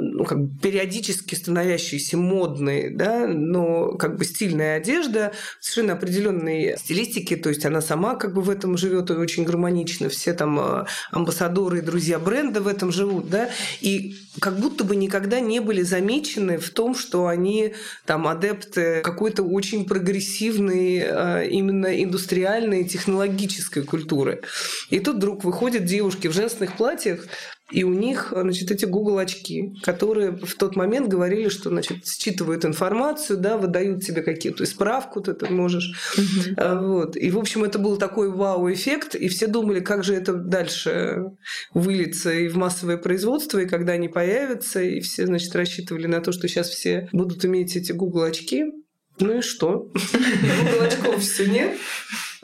ну, 0.00 0.24
как 0.24 0.40
бы 0.40 0.58
периодически 0.60 1.34
становящейся 1.34 2.16
модной, 2.16 2.90
да, 2.90 3.26
но 3.26 3.92
как 3.92 4.16
бы 4.16 4.24
стильная 4.24 4.76
одежда 4.76 5.32
совершенно 5.60 5.94
определенной 5.94 6.76
стилистики, 6.78 7.36
то 7.36 7.48
есть 7.48 7.64
она 7.64 7.80
сама 7.80 8.14
как 8.14 8.34
бы 8.34 8.42
в 8.42 8.50
этом 8.50 8.76
живет 8.76 9.10
и 9.10 9.14
очень 9.14 9.44
гармонично, 9.44 10.08
все 10.08 10.32
там 10.34 10.58
э, 10.60 10.84
амбассадоры 11.10 11.78
и 11.78 11.82
друзья 11.82 12.18
бренда 12.18 12.60
в 12.60 12.68
этом 12.68 12.92
живут, 12.92 13.28
да, 13.30 13.50
и 13.80 14.16
как 14.40 14.58
будто 14.58 14.84
бы 14.84 14.96
никогда 14.96 15.40
не 15.40 15.60
были 15.60 15.82
замечены 15.82 16.58
в 16.58 16.70
том, 16.70 16.94
что 16.94 17.26
они 17.26 17.74
там 18.04 18.26
адепты 18.26 19.00
какой-то 19.02 19.42
очень 19.42 19.86
прогрессивной 19.86 21.04
э, 21.04 21.48
именно 21.48 22.02
индустриальной 22.02 22.84
технологической 22.84 23.82
культуры. 23.82 24.42
И 24.90 24.98
тут 25.00 25.16
вдруг 25.16 25.44
выходят 25.44 25.84
девушки 25.84 26.28
в 26.28 26.32
женственных 26.32 26.76
платьях, 26.76 27.26
и 27.70 27.82
у 27.82 27.94
них, 27.94 28.32
значит, 28.36 28.70
эти 28.70 28.84
Google 28.84 29.18
очки, 29.18 29.74
которые 29.82 30.32
в 30.32 30.54
тот 30.56 30.76
момент 30.76 31.08
говорили, 31.08 31.48
что, 31.48 31.70
значит, 31.70 32.06
считывают 32.06 32.64
информацию, 32.66 33.38
да, 33.38 33.56
выдают 33.56 34.04
тебе 34.04 34.22
какие-то 34.22 34.66
справку, 34.66 35.22
ты 35.22 35.30
это 35.30 35.50
можешь. 35.50 35.94
Uh-huh. 36.16 36.86
Вот. 36.86 37.16
И, 37.16 37.30
в 37.30 37.38
общем, 37.38 37.64
это 37.64 37.78
был 37.78 37.96
такой 37.96 38.30
вау-эффект, 38.30 39.14
и 39.14 39.28
все 39.28 39.46
думали, 39.46 39.80
как 39.80 40.04
же 40.04 40.14
это 40.14 40.34
дальше 40.34 41.24
выльется 41.72 42.32
и 42.32 42.48
в 42.48 42.56
массовое 42.56 42.98
производство, 42.98 43.58
и 43.58 43.66
когда 43.66 43.94
они 43.94 44.08
появятся, 44.08 44.82
и 44.82 45.00
все, 45.00 45.26
значит, 45.26 45.54
рассчитывали 45.56 46.06
на 46.06 46.20
то, 46.20 46.32
что 46.32 46.46
сейчас 46.48 46.68
все 46.68 47.08
будут 47.12 47.44
иметь 47.46 47.76
эти 47.76 47.92
Google 47.92 48.24
очки. 48.24 48.64
Ну 49.20 49.38
и 49.38 49.40
что? 49.40 49.90
Google 50.12 50.82
очков 50.82 51.22
все 51.22 51.46
нет. 51.46 51.76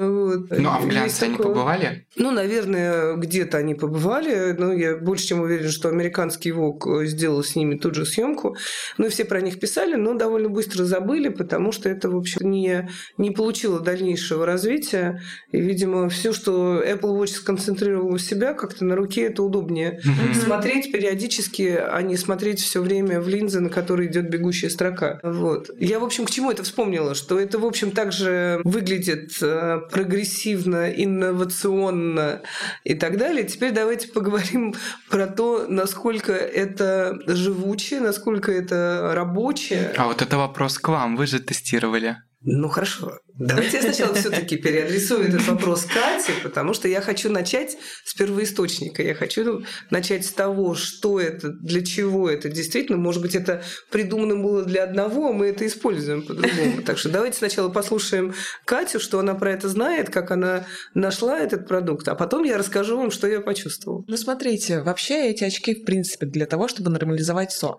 Вот. 0.00 0.46
Ну, 0.50 0.70
а 0.70 0.78
в 0.78 0.88
глянце 0.88 1.24
они 1.24 1.36
такое. 1.36 1.52
побывали? 1.52 2.06
Ну, 2.16 2.30
наверное, 2.30 3.16
где-то 3.16 3.58
они 3.58 3.74
побывали, 3.74 4.56
но 4.58 4.72
я 4.72 4.96
больше 4.96 5.26
чем 5.26 5.42
уверен, 5.42 5.68
что 5.68 5.90
американский 5.90 6.52
ВОК 6.52 7.04
сделал 7.04 7.44
с 7.44 7.54
ними 7.54 7.76
тут 7.76 7.94
же 7.94 8.06
съемку. 8.06 8.56
Ну, 8.96 9.06
и 9.06 9.10
все 9.10 9.26
про 9.26 9.42
них 9.42 9.60
писали, 9.60 9.96
но 9.96 10.14
довольно 10.14 10.48
быстро 10.48 10.84
забыли, 10.84 11.28
потому 11.28 11.70
что 11.70 11.90
это, 11.90 12.08
в 12.08 12.16
общем, 12.16 12.50
не, 12.50 12.88
не 13.18 13.30
получило 13.30 13.78
дальнейшего 13.78 14.46
развития. 14.46 15.20
И, 15.52 15.60
видимо, 15.60 16.08
все, 16.08 16.32
что 16.32 16.82
Apple 16.82 17.18
Watch 17.18 17.34
сконцентрировал 17.34 18.14
у 18.14 18.18
себя, 18.18 18.54
как-то 18.54 18.86
на 18.86 18.96
руке 18.96 19.26
это 19.26 19.42
удобнее. 19.42 20.00
Мгм. 20.02 20.34
Смотреть 20.34 20.92
периодически, 20.92 21.78
а 21.78 22.00
не 22.00 22.16
смотреть 22.16 22.60
все 22.60 22.80
время 22.80 23.20
в 23.20 23.28
линзы, 23.28 23.60
на 23.60 23.68
которые 23.68 24.08
идет 24.10 24.30
бегущая 24.30 24.70
строка. 24.70 25.20
Вот. 25.22 25.68
Я, 25.78 25.98
в 25.98 26.04
общем, 26.04 26.24
к 26.24 26.30
чему 26.30 26.50
это 26.50 26.62
вспомнила? 26.62 27.14
Что 27.14 27.38
это, 27.38 27.58
в 27.58 27.66
общем, 27.66 27.90
также 27.90 28.62
выглядит 28.64 29.32
э, 29.42 29.80
прогрессивно, 29.90 30.90
инновационно 30.90 32.42
и 32.84 32.94
так 32.94 33.16
далее. 33.16 33.44
Теперь 33.44 33.72
давайте 33.72 34.08
поговорим 34.08 34.74
про 35.08 35.26
то, 35.26 35.66
насколько 35.68 36.32
это 36.32 37.18
живучее, 37.26 38.00
насколько 38.00 38.52
это 38.52 39.12
рабочее. 39.14 39.92
А 39.96 40.06
вот 40.06 40.22
это 40.22 40.38
вопрос 40.38 40.78
к 40.78 40.88
вам, 40.88 41.16
вы 41.16 41.26
же 41.26 41.40
тестировали. 41.40 42.16
Ну 42.42 42.68
хорошо. 42.68 43.18
Давайте 43.38 43.76
я 43.76 43.82
сначала 43.82 44.14
все-таки 44.14 44.56
переадресую 44.56 45.28
этот 45.28 45.46
вопрос 45.46 45.84
Кате, 45.84 46.32
потому 46.42 46.72
что 46.72 46.88
я 46.88 47.02
хочу 47.02 47.28
начать 47.28 47.76
с 48.04 48.14
первоисточника. 48.14 49.02
Я 49.02 49.14
хочу 49.14 49.62
начать 49.90 50.24
с 50.24 50.32
того, 50.32 50.74
что 50.74 51.20
это, 51.20 51.50
для 51.50 51.84
чего 51.84 52.30
это 52.30 52.48
действительно. 52.48 52.96
Может 52.96 53.20
быть, 53.20 53.34
это 53.34 53.62
придумано 53.90 54.36
было 54.36 54.64
для 54.64 54.84
одного, 54.84 55.28
а 55.28 55.32
мы 55.34 55.48
это 55.48 55.66
используем 55.66 56.22
по-другому. 56.22 56.82
Так 56.82 56.96
что 56.96 57.10
давайте 57.10 57.36
сначала 57.36 57.68
послушаем 57.68 58.34
Катю, 58.64 59.00
что 59.00 59.18
она 59.18 59.34
про 59.34 59.52
это 59.52 59.68
знает, 59.68 60.08
как 60.08 60.30
она 60.30 60.66
нашла 60.94 61.38
этот 61.38 61.68
продукт, 61.68 62.08
а 62.08 62.14
потом 62.14 62.44
я 62.44 62.56
расскажу 62.56 62.96
вам, 62.96 63.10
что 63.10 63.26
я 63.26 63.40
почувствовала. 63.40 64.02
Ну, 64.06 64.16
смотрите, 64.16 64.80
вообще 64.80 65.28
эти 65.28 65.44
очки, 65.44 65.74
в 65.74 65.84
принципе, 65.84 66.24
для 66.24 66.46
того, 66.46 66.68
чтобы 66.68 66.90
нормализовать 66.90 67.52
сон, 67.52 67.76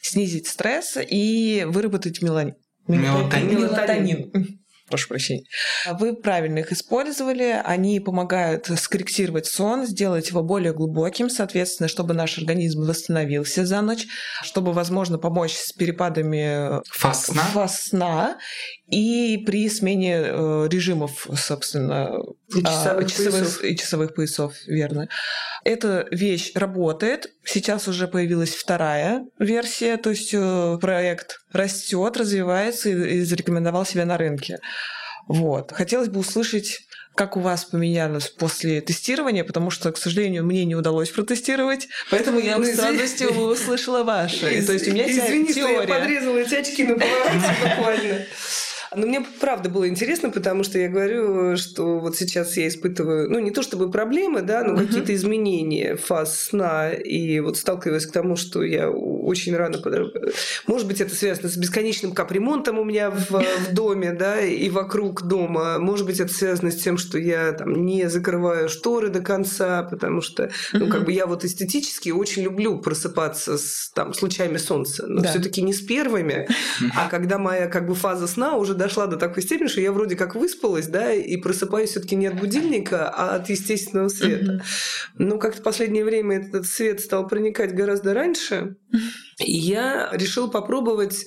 снизить 0.00 0.46
стресс 0.46 0.96
и 0.96 1.64
выработать 1.66 2.22
меланин. 2.22 2.54
Мелатонин. 2.88 3.60
Мелатонин. 3.60 4.58
Прошу 4.88 5.08
прощения. 5.08 5.42
Вы 5.98 6.14
правильно 6.14 6.60
их 6.60 6.70
использовали. 6.70 7.60
Они 7.64 7.98
помогают 7.98 8.66
скорректировать 8.78 9.46
сон, 9.46 9.84
сделать 9.84 10.28
его 10.28 10.44
более 10.44 10.72
глубоким, 10.72 11.28
соответственно, 11.28 11.88
чтобы 11.88 12.14
наш 12.14 12.38
организм 12.38 12.82
восстановился 12.82 13.66
за 13.66 13.80
ночь, 13.80 14.06
чтобы, 14.42 14.72
возможно, 14.72 15.18
помочь 15.18 15.54
с 15.54 15.72
перепадами 15.72 16.80
Фаз 16.88 17.26
сна? 17.26 17.42
фаз 17.42 17.80
сна 17.80 18.38
и 18.88 19.42
при 19.44 19.68
смене 19.68 20.22
э, 20.26 20.68
режимов, 20.70 21.26
собственно, 21.36 22.12
И 22.54 22.60
а, 22.62 22.68
часовых 22.70 23.10
часовых, 23.10 23.32
поясов. 23.40 23.64
и 23.64 23.76
часовых 23.76 24.14
поясов, 24.14 24.54
верно. 24.66 25.08
Эта 25.64 26.06
вещь 26.12 26.52
работает. 26.54 27.26
Сейчас 27.44 27.88
уже 27.88 28.06
появилась 28.06 28.54
вторая 28.54 29.24
версия, 29.40 29.96
то 29.96 30.10
есть 30.10 30.30
э, 30.32 30.78
проект 30.80 31.38
растет, 31.52 32.16
развивается 32.16 32.88
и, 32.90 33.16
и 33.18 33.20
зарекомендовал 33.22 33.84
себя 33.84 34.04
на 34.04 34.16
рынке. 34.16 34.58
Вот. 35.26 35.72
Хотелось 35.72 36.08
бы 36.08 36.20
услышать, 36.20 36.78
как 37.16 37.36
у 37.36 37.40
вас 37.40 37.64
поменялось 37.64 38.28
после 38.28 38.80
тестирования, 38.80 39.42
потому 39.42 39.70
что, 39.70 39.90
к 39.90 39.96
сожалению, 39.98 40.44
мне 40.46 40.64
не 40.64 40.76
удалось 40.76 41.10
протестировать, 41.10 41.88
поэтому 42.10 42.38
я 42.38 42.56
Ну, 42.58 42.64
с 42.64 42.78
радостью 42.78 43.30
услышала 43.50 44.04
ваше. 44.04 44.62
То 44.64 44.72
есть 44.72 44.86
у 44.86 44.92
меня 44.92 45.06
те- 45.06 45.18
Извини, 45.18 45.50
что 45.50 45.60
я 45.60 45.66
теория. 45.68 45.88
подрезала 45.88 46.36
эти 46.38 46.54
очки 46.54 46.84
на 46.84 46.94
повороте 46.94 47.56
буквально. 47.76 48.26
Но 48.94 49.06
мне 49.06 49.24
правда 49.40 49.68
было 49.68 49.88
интересно, 49.88 50.30
потому 50.30 50.62
что 50.64 50.78
я 50.78 50.88
говорю, 50.88 51.56
что 51.56 51.98
вот 51.98 52.16
сейчас 52.16 52.56
я 52.56 52.68
испытываю, 52.68 53.30
ну, 53.30 53.38
не 53.38 53.50
то 53.50 53.62
чтобы 53.62 53.90
проблемы, 53.90 54.42
да, 54.42 54.62
но 54.62 54.74
Мгм. 54.74 54.86
какие-то 54.86 55.14
изменения 55.14 55.96
фаз 55.96 56.40
сна, 56.40 56.90
и 56.92 57.40
вот 57.40 57.56
сталкиваюсь 57.56 58.06
к 58.06 58.12
тому, 58.12 58.36
что 58.36 58.62
я 58.62 58.90
очень 58.90 59.56
рано... 59.56 59.78
Может 60.66 60.86
быть, 60.86 61.00
это 61.00 61.14
связано 61.14 61.48
с 61.48 61.56
бесконечным 61.56 62.12
капремонтом 62.12 62.78
у 62.78 62.84
меня 62.84 63.10
в, 63.10 63.30
в 63.30 63.72
доме, 63.74 64.12
да, 64.12 64.40
и 64.40 64.68
вокруг 64.70 65.22
дома. 65.26 65.78
Может 65.78 66.06
быть, 66.06 66.20
это 66.20 66.32
связано 66.32 66.70
с 66.70 66.76
тем, 66.76 66.98
что 66.98 67.18
я 67.18 67.52
там 67.52 67.84
не 67.84 68.08
закрываю 68.08 68.68
шторы 68.68 69.08
до 69.08 69.20
конца, 69.20 69.82
потому 69.82 70.20
что, 70.20 70.50
ну, 70.72 70.88
как 70.88 71.04
бы 71.04 71.12
я 71.12 71.26
вот 71.26 71.44
эстетически 71.44 72.10
очень 72.10 72.42
люблю 72.42 72.78
просыпаться 72.78 73.58
с, 73.58 73.90
там, 73.94 74.12
с 74.14 74.22
лучами 74.22 74.56
солнца, 74.58 75.06
но 75.06 75.22
Да. 75.22 75.28
все-таки 75.30 75.62
не 75.62 75.72
с 75.72 75.80
первыми, 75.80 76.48
а 76.94 77.08
когда 77.08 77.38
моя 77.38 77.66
как 77.66 77.86
бы 77.86 77.94
фаза 77.94 78.26
сна 78.26 78.54
уже 78.56 78.74
дошла 78.86 79.06
до 79.06 79.16
такой 79.16 79.42
степени, 79.42 79.68
что 79.68 79.80
я 79.80 79.92
вроде 79.92 80.16
как 80.16 80.34
выспалась, 80.34 80.86
да, 80.86 81.12
и 81.12 81.36
просыпаюсь 81.36 81.90
все-таки 81.90 82.16
не 82.16 82.26
от 82.26 82.38
будильника, 82.38 83.08
а 83.08 83.36
от 83.36 83.48
естественного 83.50 84.08
света. 84.08 84.62
Но 85.18 85.38
как-то 85.38 85.60
в 85.60 85.64
последнее 85.64 86.04
время 86.04 86.38
этот 86.38 86.66
свет 86.66 87.00
стал 87.00 87.26
проникать 87.26 87.74
гораздо 87.74 88.14
раньше, 88.14 88.76
и 89.38 89.52
я 89.52 90.08
решила 90.12 90.46
попробовать 90.48 91.26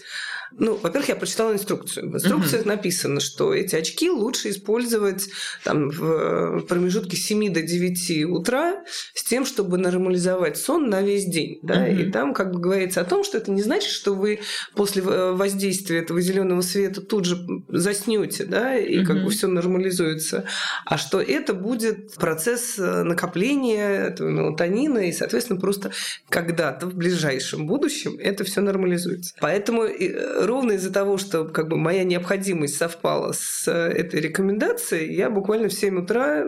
ну, 0.58 0.75
во-первых, 0.75 1.10
я 1.10 1.15
прочитала 1.15 1.53
инструкцию. 1.53 2.10
В 2.12 2.15
инструкциях 2.15 2.65
написано, 2.65 3.20
что 3.20 3.53
эти 3.53 3.75
очки 3.75 4.10
лучше 4.10 4.50
использовать 4.50 5.29
там, 5.63 5.89
в 5.89 6.62
промежутке 6.62 7.18
с 7.18 7.24
7 7.25 7.53
до 7.53 7.62
9 7.62 8.25
утра 8.29 8.84
с 9.13 9.24
тем, 9.24 9.46
чтобы 9.46 9.77
нормализовать 9.77 10.58
сон 10.58 10.89
на 10.89 11.01
весь 11.01 11.25
день. 11.25 11.60
Да? 11.63 11.75
Мгм. 11.86 12.00
И 12.00 12.12
там 12.12 12.34
как 12.34 12.51
бы 12.51 12.60
говорится 12.60 13.01
о 13.01 13.06
том, 13.06 13.24
что 13.24 13.38
это 13.38 13.51
не 13.51 13.62
значит, 13.62 13.91
что 13.91 14.13
вы 14.13 14.39
после 14.75 15.01
э, 15.03 15.32
воздействия 15.34 16.00
этого 16.00 16.22
зеленого 16.22 16.62
света 16.62 17.01
тут 17.01 17.25
же 17.25 17.38
заснете, 17.68 18.46
да, 18.46 18.77
и 18.77 19.03
как 19.03 19.18
Мгм. 19.18 19.25
бы 19.25 19.32
все 19.32 19.48
нормализуется, 19.48 20.46
а 20.86 20.98
что 20.98 21.22
это 21.22 21.53
будет 21.53 22.15
процесс 22.15 22.77
э, 22.77 23.03
накопления 23.03 24.08
этого 24.08 24.29
мелатонина, 24.29 25.08
и, 25.08 25.12
соответственно, 25.12 25.60
просто 25.60 25.91
когда-то 26.29 26.88
в 26.88 26.96
ближайшем 26.96 27.68
будущем 27.68 28.18
это 28.20 28.44
все 28.44 28.62
нормализуется. 28.62 29.34
Поэтому 29.39 29.84
э, 29.84 30.38
ровно 30.46 30.74
из-за 30.74 30.91
того, 30.91 31.17
что 31.17 31.46
как 31.46 31.67
бы 31.67 31.77
моя 31.77 32.03
необходимость 32.03 32.77
совпала 32.77 33.34
с 33.34 33.67
э, 33.67 33.72
этой 33.72 34.22
рекомендацией, 34.22 35.13
я 35.15 35.29
буквально 35.29 35.69
в 35.69 35.74
7 35.74 36.00
утра 36.00 36.46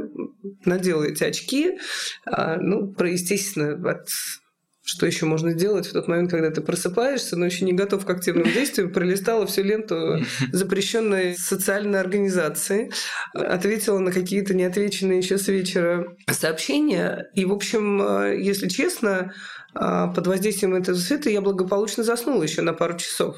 надела 0.65 1.03
эти 1.03 1.23
очки, 1.23 1.77
а, 2.25 2.57
ну, 2.57 2.93
про, 2.93 3.09
естественно, 3.09 3.73
от 3.89 4.07
что 4.83 5.05
еще 5.05 5.25
можно 5.25 5.51
сделать 5.51 5.87
в 5.87 5.93
тот 5.93 6.07
момент, 6.07 6.31
когда 6.31 6.49
ты 6.49 6.59
просыпаешься, 6.59 7.37
но 7.37 7.45
еще 7.45 7.65
не 7.65 7.73
готов 7.73 8.05
к 8.05 8.09
активным 8.09 8.43
действиям, 8.53 8.91
пролистала 8.91 9.45
всю 9.45 9.63
ленту 9.63 10.19
запрещенной 10.51 11.35
социальной 11.37 11.99
организации, 11.99 12.91
ответила 13.33 13.99
на 13.99 14.11
какие-то 14.11 14.53
неотвеченные 14.53 15.19
еще 15.19 15.37
с 15.37 15.47
вечера 15.47 16.15
сообщения. 16.29 17.29
И, 17.35 17.45
в 17.45 17.53
общем, 17.53 18.01
э, 18.01 18.41
если 18.41 18.67
честно, 18.67 19.33
а, 19.73 20.07
под 20.07 20.27
воздействием 20.27 20.75
этого 20.75 20.95
света 20.95 21.29
я 21.29 21.41
благополучно 21.41 22.03
заснула 22.03 22.43
еще 22.43 22.61
на 22.61 22.73
пару 22.73 22.97
часов. 22.97 23.37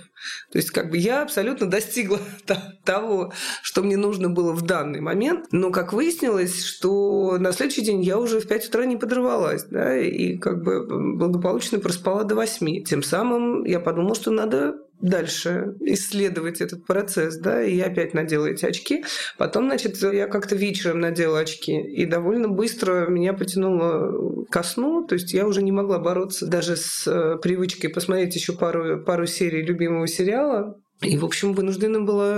То 0.52 0.58
есть 0.58 0.72
как 0.72 0.90
бы 0.90 0.98
я 0.98 1.22
абсолютно 1.22 1.68
достигла 1.70 2.20
того, 2.84 3.34
что 3.62 3.84
мне 3.84 3.98
нужно 3.98 4.30
было 4.30 4.54
в 4.54 4.62
данный 4.62 5.02
момент. 5.02 5.48
Но 5.52 5.72
как 5.72 5.94
выяснилось, 5.94 6.64
что 6.64 7.38
на 7.40 7.52
следующий 7.52 7.84
день 7.84 8.02
я 8.02 8.18
уже 8.18 8.40
в 8.40 8.48
5 8.48 8.68
утра 8.68 8.86
не 8.86 8.98
подрывалась. 8.98 9.64
Да, 9.66 9.98
и 9.98 10.38
как 10.38 10.64
бы 10.64 10.86
благополучно 11.16 11.80
проспала 11.80 12.24
до 12.24 12.36
8. 12.36 12.84
Тем 12.84 13.04
самым 13.04 13.64
я 13.66 13.80
подумала, 13.80 14.16
что 14.16 14.32
надо 14.32 14.76
дальше 15.04 15.76
исследовать 15.82 16.62
этот 16.62 16.86
процесс, 16.86 17.38
да, 17.38 17.62
и 17.62 17.76
я 17.76 17.88
опять 17.88 18.14
надела 18.14 18.48
эти 18.48 18.66
очки. 18.66 19.04
Потом, 19.38 19.66
значит, 19.66 20.02
я 20.02 20.28
как-то 20.28 20.56
вечером 20.56 21.02
надела 21.02 21.40
очки, 21.40 21.74
и 21.74 22.06
довольно 22.06 22.48
быстро 22.48 23.08
меня 23.08 23.34
потянуло 23.34 24.46
ко 24.46 24.64
сну, 24.64 25.06
то 25.06 25.16
есть 25.16 25.34
я 25.34 25.46
уже 25.46 25.62
не 25.62 25.74
могла 25.74 26.00
бороться 26.00 26.48
даже 26.48 26.78
с 26.78 27.06
э, 27.06 27.38
привычкой 27.42 27.90
посмотреть 27.90 28.36
еще 28.36 28.54
пару, 28.54 29.04
пару 29.04 29.28
серий 29.28 29.62
любимого 29.62 30.08
сериала, 30.08 30.80
и, 31.04 31.18
в 31.18 31.26
общем, 31.26 31.54
вынуждена 31.54 32.02
была 32.02 32.34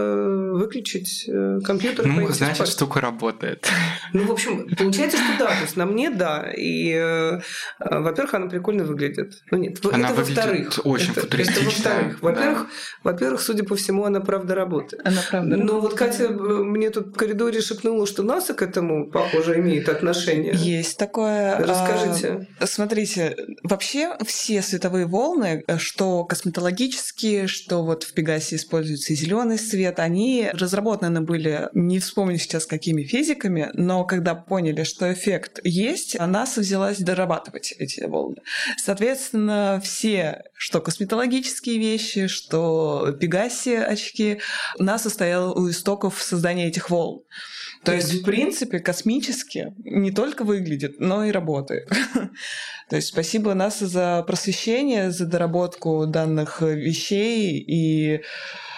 выключить 0.54 1.26
э, 1.28 1.60
компьютер. 1.64 2.06
Ну, 2.06 2.16
пойти 2.18 2.34
значит, 2.34 2.56
спать. 2.58 2.70
штука 2.70 3.02
работает. 3.02 3.68
Ну, 4.14 4.26
в 4.26 4.32
общем, 4.32 4.68
получается, 4.76 5.18
что 5.18 5.28
да, 5.40 5.48
то 5.48 5.62
есть 5.62 5.76
на 5.78 5.86
мне 5.86 6.10
да. 6.10 6.52
И, 6.56 6.92
э, 6.92 7.40
э, 7.80 8.00
во-первых, 8.00 8.34
она 8.34 8.48
прикольно 8.48 8.84
выглядит. 8.84 9.44
Ну, 9.52 9.58
нет, 9.58 9.84
Она 9.92 10.10
это 10.10 10.18
во-вторых. 10.22 10.80
очень 10.84 11.12
это, 11.12 11.22
футуристично, 11.22 11.60
Это 11.60 11.66
во-вторых. 11.66 12.12
да. 12.14 12.18
Во-первых, 12.22 12.68
во-первых, 13.04 13.42
судя 13.42 13.64
по 13.64 13.76
всему, 13.76 14.06
она 14.06 14.20
правда 14.22 14.56
работает. 14.56 15.06
Она 15.06 15.22
правда. 15.30 15.58
Но 15.58 15.80
вот 15.80 15.94
Катя 15.96 16.26
э, 16.26 16.30
мне 16.30 16.90
тут 16.90 17.08
в 17.08 17.14
коридоре 17.14 17.62
шепнула, 17.62 18.08
что 18.08 18.24
НАСА 18.24 18.54
к 18.54 18.62
этому, 18.62 19.10
похоже, 19.10 19.60
имеет 19.60 19.90
отношение. 19.90 20.54
Есть 20.56 20.98
такое. 20.98 21.58
Расскажите. 21.58 22.48
А, 22.60 22.68
Смотрите, 22.68 23.36
вообще 23.64 24.16
все 24.26 24.62
световые 24.62 25.06
волны, 25.06 25.64
э, 25.68 25.78
что 25.78 26.24
косметологические, 26.26 27.48
что 27.48 27.84
вот 27.84 28.04
в 28.04 28.14
Пегасе 28.14 28.55
Используется 28.56 29.14
и 29.14 29.16
зеленый 29.16 29.58
свет. 29.58 30.00
Они 30.00 30.50
разработаны 30.52 31.22
были, 31.22 31.70
не 31.74 32.00
вспомню 32.00 32.38
сейчас 32.38 32.66
какими 32.66 33.04
физиками, 33.04 33.70
но 33.74 34.06
когда 34.06 34.36
поняли, 34.36 34.84
что 34.84 35.12
эффект 35.12 35.60
есть, 35.64 36.18
НАСА 36.20 36.62
взялась 36.62 37.00
дорабатывать 37.00 37.74
эти 37.78 38.04
волны. 38.04 38.38
Соответственно, 38.78 39.82
все, 39.84 40.44
что 40.54 40.82
косметологические 40.82 41.78
вещи, 41.78 42.28
что 42.28 43.16
Пегаси 43.20 43.76
очки, 43.76 44.40
НАСА 44.78 45.10
стоял 45.10 45.58
у 45.58 45.70
истоков 45.70 46.22
создания 46.22 46.68
этих 46.68 46.90
волн. 46.90 47.24
То 47.84 47.94
есть, 47.94 48.14
в 48.14 48.24
принципе, 48.24 48.80
космически 48.80 49.74
не 49.84 50.12
только 50.12 50.44
выглядит, 50.44 51.00
но 51.00 51.24
и 51.24 51.32
работает. 51.32 51.88
То 52.90 52.96
есть 52.96 53.10
спасибо 53.10 53.54
НАСА 53.54 53.88
за 53.88 54.24
просвещение, 54.26 55.12
за 55.12 55.26
доработку 55.26 56.06
данных 56.08 56.62
вещей 56.62 57.60
и 57.60 58.22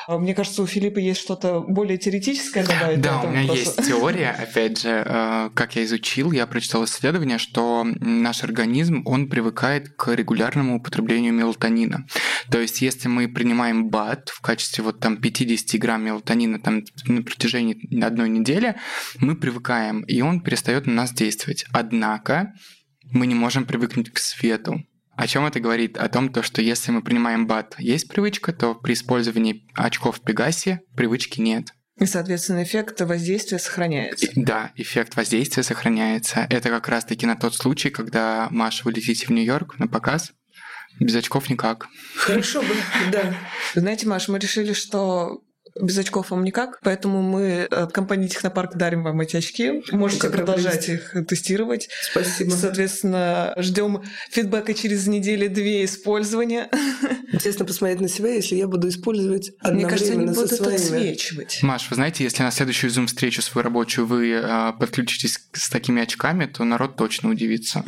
мне 0.07 0.33
кажется, 0.33 0.61
у 0.63 0.67
Филиппа 0.67 0.99
есть 0.99 1.19
что-то 1.19 1.59
более 1.59 1.97
теоретическое 1.97 2.63
добавить. 2.63 3.01
Да, 3.01 3.21
у 3.21 3.27
меня 3.27 3.41
вопросу. 3.41 3.59
есть 3.59 3.87
теория, 3.87 4.29
опять 4.29 4.79
же, 4.79 5.03
э, 5.05 5.49
как 5.53 5.75
я 5.75 5.83
изучил, 5.83 6.31
я 6.31 6.47
прочитал 6.47 6.85
исследование, 6.85 7.37
что 7.37 7.85
наш 7.99 8.43
организм, 8.43 9.01
он 9.05 9.27
привыкает 9.27 9.89
к 9.89 10.13
регулярному 10.13 10.77
употреблению 10.77 11.33
мелатонина. 11.33 12.07
То 12.49 12.59
есть, 12.59 12.81
если 12.81 13.09
мы 13.09 13.27
принимаем 13.27 13.89
БАД 13.89 14.29
в 14.29 14.41
качестве 14.41 14.83
вот 14.83 15.01
там 15.01 15.17
50 15.17 15.79
грамм 15.79 16.05
мелатонина 16.05 16.59
там, 16.59 16.83
на 17.05 17.21
протяжении 17.21 18.01
одной 18.01 18.29
недели, 18.29 18.75
мы 19.19 19.35
привыкаем, 19.35 20.01
и 20.03 20.21
он 20.21 20.39
перестает 20.39 20.85
на 20.87 20.93
нас 20.93 21.11
действовать. 21.11 21.65
Однако 21.73 22.53
мы 23.11 23.27
не 23.27 23.35
можем 23.35 23.65
привыкнуть 23.65 24.11
к 24.11 24.19
свету. 24.19 24.83
О 25.17 25.25
чем 25.25 25.45
это 25.47 25.59
говорит? 25.59 25.97
О 25.97 26.07
том, 26.09 26.31
то, 26.31 26.43
что 26.43 26.61
если 26.61 26.91
мы 26.91 27.01
принимаем 27.01 27.47
БАТ, 27.47 27.75
есть 27.79 28.07
привычка, 28.07 28.53
то 28.53 28.75
при 28.75 28.93
использовании 28.93 29.67
очков 29.73 30.21
Пегаси 30.21 30.81
привычки 30.95 31.41
нет. 31.41 31.73
И, 31.99 32.05
соответственно, 32.05 32.61
эффект 32.61 33.01
воздействия 33.01 33.57
сохраняется. 33.57 34.27
И, 34.27 34.31
да, 34.35 34.71
эффект 34.75 35.15
воздействия 35.15 35.63
сохраняется. 35.63 36.45
Это 36.51 36.69
как 36.69 36.87
раз-таки 36.87 37.25
на 37.25 37.35
тот 37.35 37.55
случай, 37.55 37.89
когда, 37.89 38.47
Маша, 38.51 38.83
вы 38.85 38.91
летите 38.91 39.25
в 39.25 39.31
Нью-Йорк 39.31 39.79
на 39.79 39.87
показ, 39.87 40.33
без 40.99 41.15
очков 41.15 41.49
никак. 41.49 41.87
Хорошо 42.15 42.61
бы, 42.61 42.75
да. 43.11 43.33
Знаете, 43.73 44.07
Маша, 44.07 44.31
мы 44.31 44.37
решили, 44.37 44.73
что 44.73 45.41
без 45.81 45.97
очков 45.97 46.31
вам 46.31 46.43
никак, 46.43 46.79
поэтому 46.83 47.21
мы 47.21 47.63
от 47.63 47.91
компании 47.91 48.27
Технопарк 48.27 48.75
дарим 48.75 49.03
вам 49.03 49.21
эти 49.21 49.37
очки. 49.37 49.83
Можете 49.91 50.21
как 50.21 50.33
продолжать 50.33 50.89
их 50.89 51.15
тестировать. 51.27 51.89
Спасибо. 52.01 52.51
Соответственно, 52.51 53.53
ждем 53.57 54.03
фидбэка 54.29 54.73
через 54.73 55.07
недели-две 55.07 55.85
использования. 55.85 56.69
Интересно 57.37 57.65
посмотреть 57.65 58.01
на 58.01 58.09
себя, 58.09 58.33
если 58.33 58.55
я 58.55 58.67
буду 58.67 58.89
использовать 58.89 59.51
Мне 59.63 59.85
кажется, 59.85 60.13
они 60.13 60.25
будут 60.25 60.51
своими. 60.51 60.75
отсвечивать. 60.75 61.59
Маш, 61.61 61.89
вы 61.89 61.95
знаете, 61.95 62.23
если 62.23 62.43
на 62.43 62.51
следующую 62.51 62.91
Zoom-встречу 62.91 63.41
свою 63.41 63.63
рабочую 63.63 64.05
вы 64.07 64.31
э, 64.31 64.73
подключитесь 64.79 65.39
с 65.53 65.69
такими 65.69 66.01
очками, 66.01 66.45
то 66.45 66.63
народ 66.63 66.95
точно 66.95 67.29
удивится. 67.29 67.83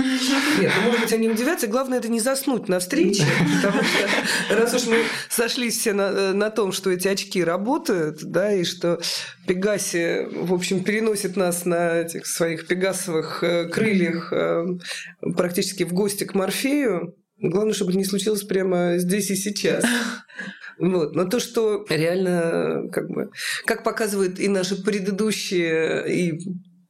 Нет, 0.59 0.71
ну, 0.77 0.83
может 0.87 1.01
быть, 1.01 1.13
они 1.13 1.29
удивятся. 1.29 1.67
Главное, 1.67 1.99
это 1.99 2.09
не 2.09 2.19
заснуть 2.19 2.67
на 2.69 2.79
встрече, 2.79 3.25
потому 3.61 3.83
что 3.83 4.55
раз 4.55 4.73
уж 4.73 4.85
мы 4.87 5.03
сошлись 5.29 5.77
все 5.77 5.93
на, 5.93 6.33
на 6.33 6.49
том, 6.49 6.71
что 6.71 6.89
эти 6.91 7.07
очки 7.07 7.43
работают, 7.43 7.89
работают, 7.89 8.23
да, 8.23 8.53
и 8.53 8.63
что 8.63 8.99
Пегаси, 9.47 10.27
в 10.31 10.53
общем, 10.53 10.83
переносит 10.83 11.35
нас 11.35 11.65
на 11.65 12.01
этих 12.01 12.25
своих 12.25 12.67
пегасовых 12.67 13.43
э, 13.43 13.67
крыльях 13.67 14.31
э, 14.31 14.65
практически 15.35 15.83
в 15.83 15.93
гости 15.93 16.23
к 16.23 16.33
Морфею. 16.33 17.15
Главное, 17.41 17.73
чтобы 17.73 17.93
не 17.93 18.05
случилось 18.05 18.43
прямо 18.43 18.97
здесь 18.97 19.31
и 19.31 19.35
сейчас. 19.35 19.83
Вот. 20.77 21.13
Но 21.13 21.25
то, 21.25 21.41
что 21.41 21.85
реально, 21.89 22.89
как 22.91 23.09
бы, 23.09 23.31
как 23.65 23.83
показывают 23.83 24.39
и 24.39 24.47
наши 24.47 24.81
предыдущие, 24.81 26.05
и 26.09 26.39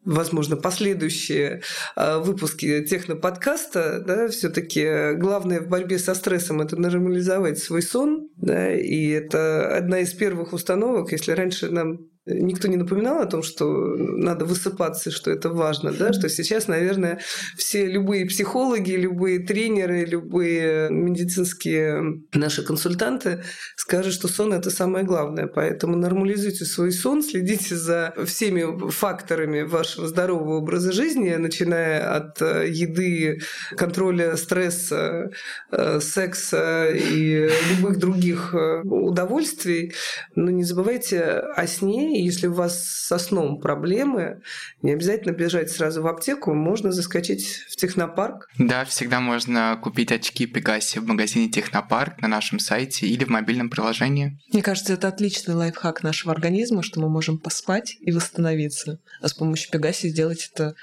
возможно, 0.06 0.56
последующие 0.58 1.62
а, 1.96 2.20
выпуски 2.20 2.84
техноподкаста, 2.84 4.04
да, 4.06 4.28
все-таки 4.28 5.14
главное 5.16 5.60
в 5.60 5.68
борьбе 5.68 6.00
со 6.00 6.14
стрессом 6.14 6.62
это 6.62 6.78
нормализовать 6.78 7.60
свой 7.60 7.82
сон, 7.82 8.30
да, 8.38 8.74
и 8.74 9.08
это 9.10 9.76
одна 9.76 10.00
из 10.00 10.14
первых 10.14 10.54
установок, 10.54 11.12
если 11.12 11.32
раньше 11.32 11.70
нам 11.70 12.00
никто 12.30 12.68
не 12.68 12.78
напоминал 12.78 13.22
о 13.22 13.26
том, 13.26 13.44
что 13.44 13.66
надо 13.66 14.46
высыпаться, 14.46 15.12
что 15.12 15.32
это 15.32 15.50
важно, 15.50 15.92
да, 15.92 16.14
что 16.14 16.30
сейчас, 16.30 16.68
наверное, 16.68 17.20
все 17.58 17.86
любые 17.86 18.26
психологи, 18.26 18.92
любые 18.92 19.40
тренеры, 19.40 20.06
любые 20.06 20.90
медицинские 20.90 22.22
наши 22.34 22.64
консультанты 22.64 23.44
скажут, 23.76 24.14
что 24.14 24.28
сон 24.28 24.54
это 24.54 24.70
самое 24.70 25.06
главное, 25.06 25.48
поэтому 25.48 25.96
нормализуйте 25.98 26.66
свой 26.66 26.92
сон, 26.92 27.24
следите 27.24 27.76
за 27.76 28.14
всеми 28.26 28.90
факторами 28.90 29.64
вашего 29.64 30.08
здорового 30.08 30.58
образа 30.58 30.92
жизни, 30.92 31.34
начиная 31.36 32.16
от 32.16 32.42
э, 32.42 32.70
еды, 32.70 33.40
контроля 33.76 34.36
стресса, 34.38 35.32
э, 35.72 36.00
секса 36.00 36.88
и 36.90 37.50
любых 37.72 37.98
других 37.98 38.54
э, 38.54 38.82
удовольствий, 38.84 39.94
но 40.36 40.52
не 40.52 40.64
забывайте 40.64 41.22
о 41.22 41.68
сне 41.68 42.19
и 42.20 42.22
если 42.22 42.48
у 42.48 42.54
вас 42.54 42.84
со 42.84 43.18
сном 43.18 43.62
проблемы, 43.62 44.42
не 44.82 44.92
обязательно 44.92 45.32
бежать 45.32 45.72
сразу 45.72 46.02
в 46.02 46.08
аптеку, 46.08 46.54
можно 46.54 46.92
заскочить 46.92 47.64
в 47.70 47.78
технопарк. 47.78 48.50
Да, 48.58 48.84
всегда 48.84 49.22
можно 49.22 49.80
купить 49.82 50.12
очки 50.12 50.46
Пегаси 50.46 51.00
в 51.00 51.06
магазине 51.06 51.50
Технопарк 51.50 52.22
на 52.22 52.28
нашем 52.28 52.60
сайте 52.60 53.08
или 53.08 53.24
в 53.24 53.30
мобильном 53.30 53.70
приложении. 53.70 54.38
Мне 54.52 54.62
кажется, 54.62 54.94
это 54.94 55.08
отличный 55.08 55.56
лайфхак 55.56 56.04
нашего 56.04 56.34
организма, 56.34 56.84
что 56.84 57.00
мы 57.00 57.08
можем 57.08 57.38
поспать 57.38 57.96
и 58.02 58.12
восстановиться. 58.12 59.00
А 59.22 59.30
с 59.30 59.34
помощью 59.34 59.72
Пегаси 59.72 60.10
сделать 60.10 60.50
это 60.54 60.76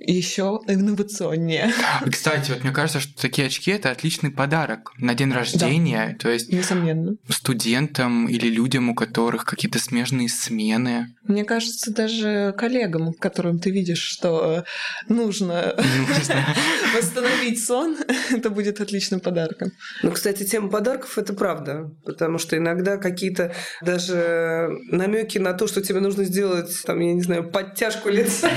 еще 0.00 0.60
инновационнее. 0.66 1.72
Кстати, 2.10 2.50
вот 2.50 2.64
мне 2.64 2.72
кажется, 2.72 3.00
что 3.00 3.20
такие 3.20 3.46
очки 3.46 3.70
это 3.70 3.90
отличный 3.90 4.30
подарок 4.30 4.92
на 4.98 5.14
день 5.14 5.32
рождения. 5.32 6.10
Да. 6.12 6.18
То 6.18 6.30
есть 6.30 6.50
Несомненно. 6.52 7.16
студентам 7.28 8.26
или 8.26 8.48
людям, 8.48 8.88
у 8.88 8.94
которых 8.94 9.44
какие-то 9.44 9.78
смежные 9.78 10.28
смены. 10.28 11.14
Мне 11.24 11.44
кажется, 11.44 11.92
даже 11.92 12.54
коллегам, 12.56 13.12
которым 13.12 13.58
ты 13.58 13.70
видишь, 13.70 14.00
что 14.00 14.64
нужно, 15.08 15.76
восстановить 16.96 17.62
сон, 17.62 17.96
это 18.30 18.50
будет 18.50 18.80
отличным 18.80 19.20
подарком. 19.20 19.70
Ну, 20.02 20.10
кстати, 20.12 20.44
тема 20.44 20.70
подарков 20.70 21.18
это 21.18 21.34
правда, 21.34 21.90
потому 22.04 22.38
что 22.38 22.56
иногда 22.56 22.96
какие-то 22.96 23.54
даже 23.82 24.70
намеки 24.90 25.38
на 25.38 25.52
то, 25.52 25.66
что 25.66 25.82
тебе 25.82 26.00
нужно 26.00 26.24
сделать, 26.24 26.70
там, 26.84 27.00
я 27.00 27.12
не 27.12 27.22
знаю, 27.22 27.50
подтяжку 27.50 28.08
лица, 28.08 28.50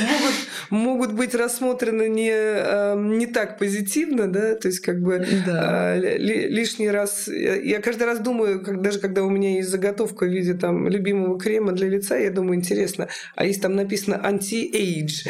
могут 0.00 0.34
могут 0.70 1.12
быть 1.12 1.34
рассмотрены 1.34 2.08
не, 2.08 2.30
эм, 2.30 3.18
не 3.18 3.26
так 3.26 3.58
позитивно, 3.58 4.30
да, 4.30 4.54
то 4.54 4.68
есть 4.68 4.80
как 4.80 5.00
бы 5.00 5.26
да. 5.46 5.96
э, 5.96 6.18
лишний 6.18 6.90
раз, 6.90 7.28
я 7.28 7.80
каждый 7.80 8.04
раз 8.04 8.20
думаю, 8.20 8.62
даже 8.80 8.98
когда 8.98 9.22
у 9.22 9.30
меня 9.30 9.56
есть 9.56 9.68
заготовка 9.68 10.24
в 10.24 10.28
виде 10.28 10.54
там 10.54 10.88
любимого 10.88 11.38
крема 11.38 11.72
для 11.72 11.88
лица, 11.88 12.16
я 12.16 12.30
думаю, 12.30 12.56
интересно, 12.56 13.08
а 13.34 13.44
если 13.44 13.62
там 13.62 13.76
написано 13.76 14.20
anti-age, 14.24 15.26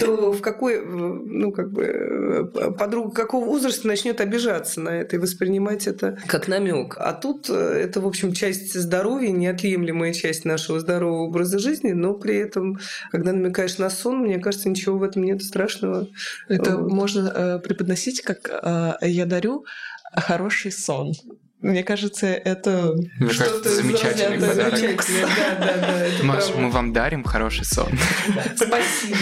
то 0.00 0.32
в 0.32 0.40
какой, 0.40 0.84
ну 0.84 1.52
как 1.52 1.72
бы 1.72 1.84
э, 1.84 2.70
подруга 2.78 3.12
какого 3.12 3.44
возраста 3.46 3.86
начнет 3.86 4.20
обижаться 4.20 4.80
на 4.80 4.90
это 4.90 5.16
и 5.16 5.18
воспринимать 5.18 5.86
это 5.86 6.18
как 6.26 6.48
намек. 6.48 6.96
А 6.98 7.12
тут 7.12 7.48
э, 7.50 7.54
это, 7.54 8.00
в 8.00 8.06
общем, 8.06 8.32
часть 8.32 8.74
здоровья, 8.74 9.30
неотъемлемая 9.30 10.12
часть 10.12 10.44
нашего 10.44 10.80
здорового 10.80 11.22
образа 11.22 11.58
жизни, 11.58 11.92
но 11.92 12.14
при 12.14 12.36
этом, 12.36 12.78
когда 13.10 13.32
намекаешь 13.32 13.78
на 13.78 13.90
сон, 14.02 14.18
мне 14.18 14.38
кажется, 14.38 14.68
ничего 14.68 14.98
в 14.98 15.02
этом 15.02 15.22
нет 15.22 15.42
страшного. 15.42 16.08
Это 16.48 16.76
вот. 16.76 16.92
можно 16.92 17.32
э, 17.34 17.58
преподносить 17.60 18.22
как 18.22 18.50
э, 18.50 18.94
«я 19.08 19.26
дарю 19.26 19.64
хороший 20.14 20.72
сон». 20.72 21.12
Мне 21.62 21.84
кажется, 21.84 22.26
это 22.26 22.96
что-то 23.30 23.70
замечательный 23.70 24.40
подарок. 24.40 25.04
Да, 25.06 25.60
да, 25.60 25.86
да. 26.18 26.24
Маш, 26.24 26.50
мы 26.56 26.70
вам 26.70 26.92
дарим 26.92 27.22
хороший 27.22 27.64
сон. 27.64 27.86
Спасибо. 28.56 29.16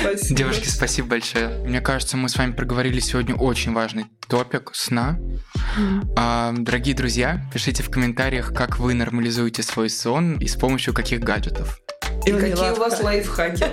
спасибо. 0.00 0.34
Девушки, 0.34 0.68
спасибо 0.68 1.08
большое. 1.08 1.48
Мне 1.66 1.82
кажется, 1.82 2.16
мы 2.16 2.30
с 2.30 2.36
вами 2.36 2.52
проговорили 2.52 2.98
сегодня 2.98 3.34
очень 3.34 3.74
важный 3.74 4.06
топик 4.26 4.70
сна. 4.72 5.18
Mm. 5.78 6.62
Дорогие 6.62 6.94
друзья, 6.94 7.44
пишите 7.52 7.82
в 7.82 7.90
комментариях, 7.90 8.54
как 8.54 8.78
вы 8.78 8.94
нормализуете 8.94 9.62
свой 9.62 9.90
сон 9.90 10.38
и 10.38 10.46
с 10.46 10.56
помощью 10.56 10.94
каких 10.94 11.20
гаджетов. 11.20 11.78
И 12.26 12.32
какие 12.32 12.70
у 12.70 12.76
вас 12.76 13.02
лайфхаки? 13.02 13.66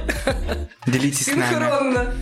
Делитесь 0.88 1.25
с 1.25 1.35
нами. 1.35 1.49
Синхронно. 1.49 2.13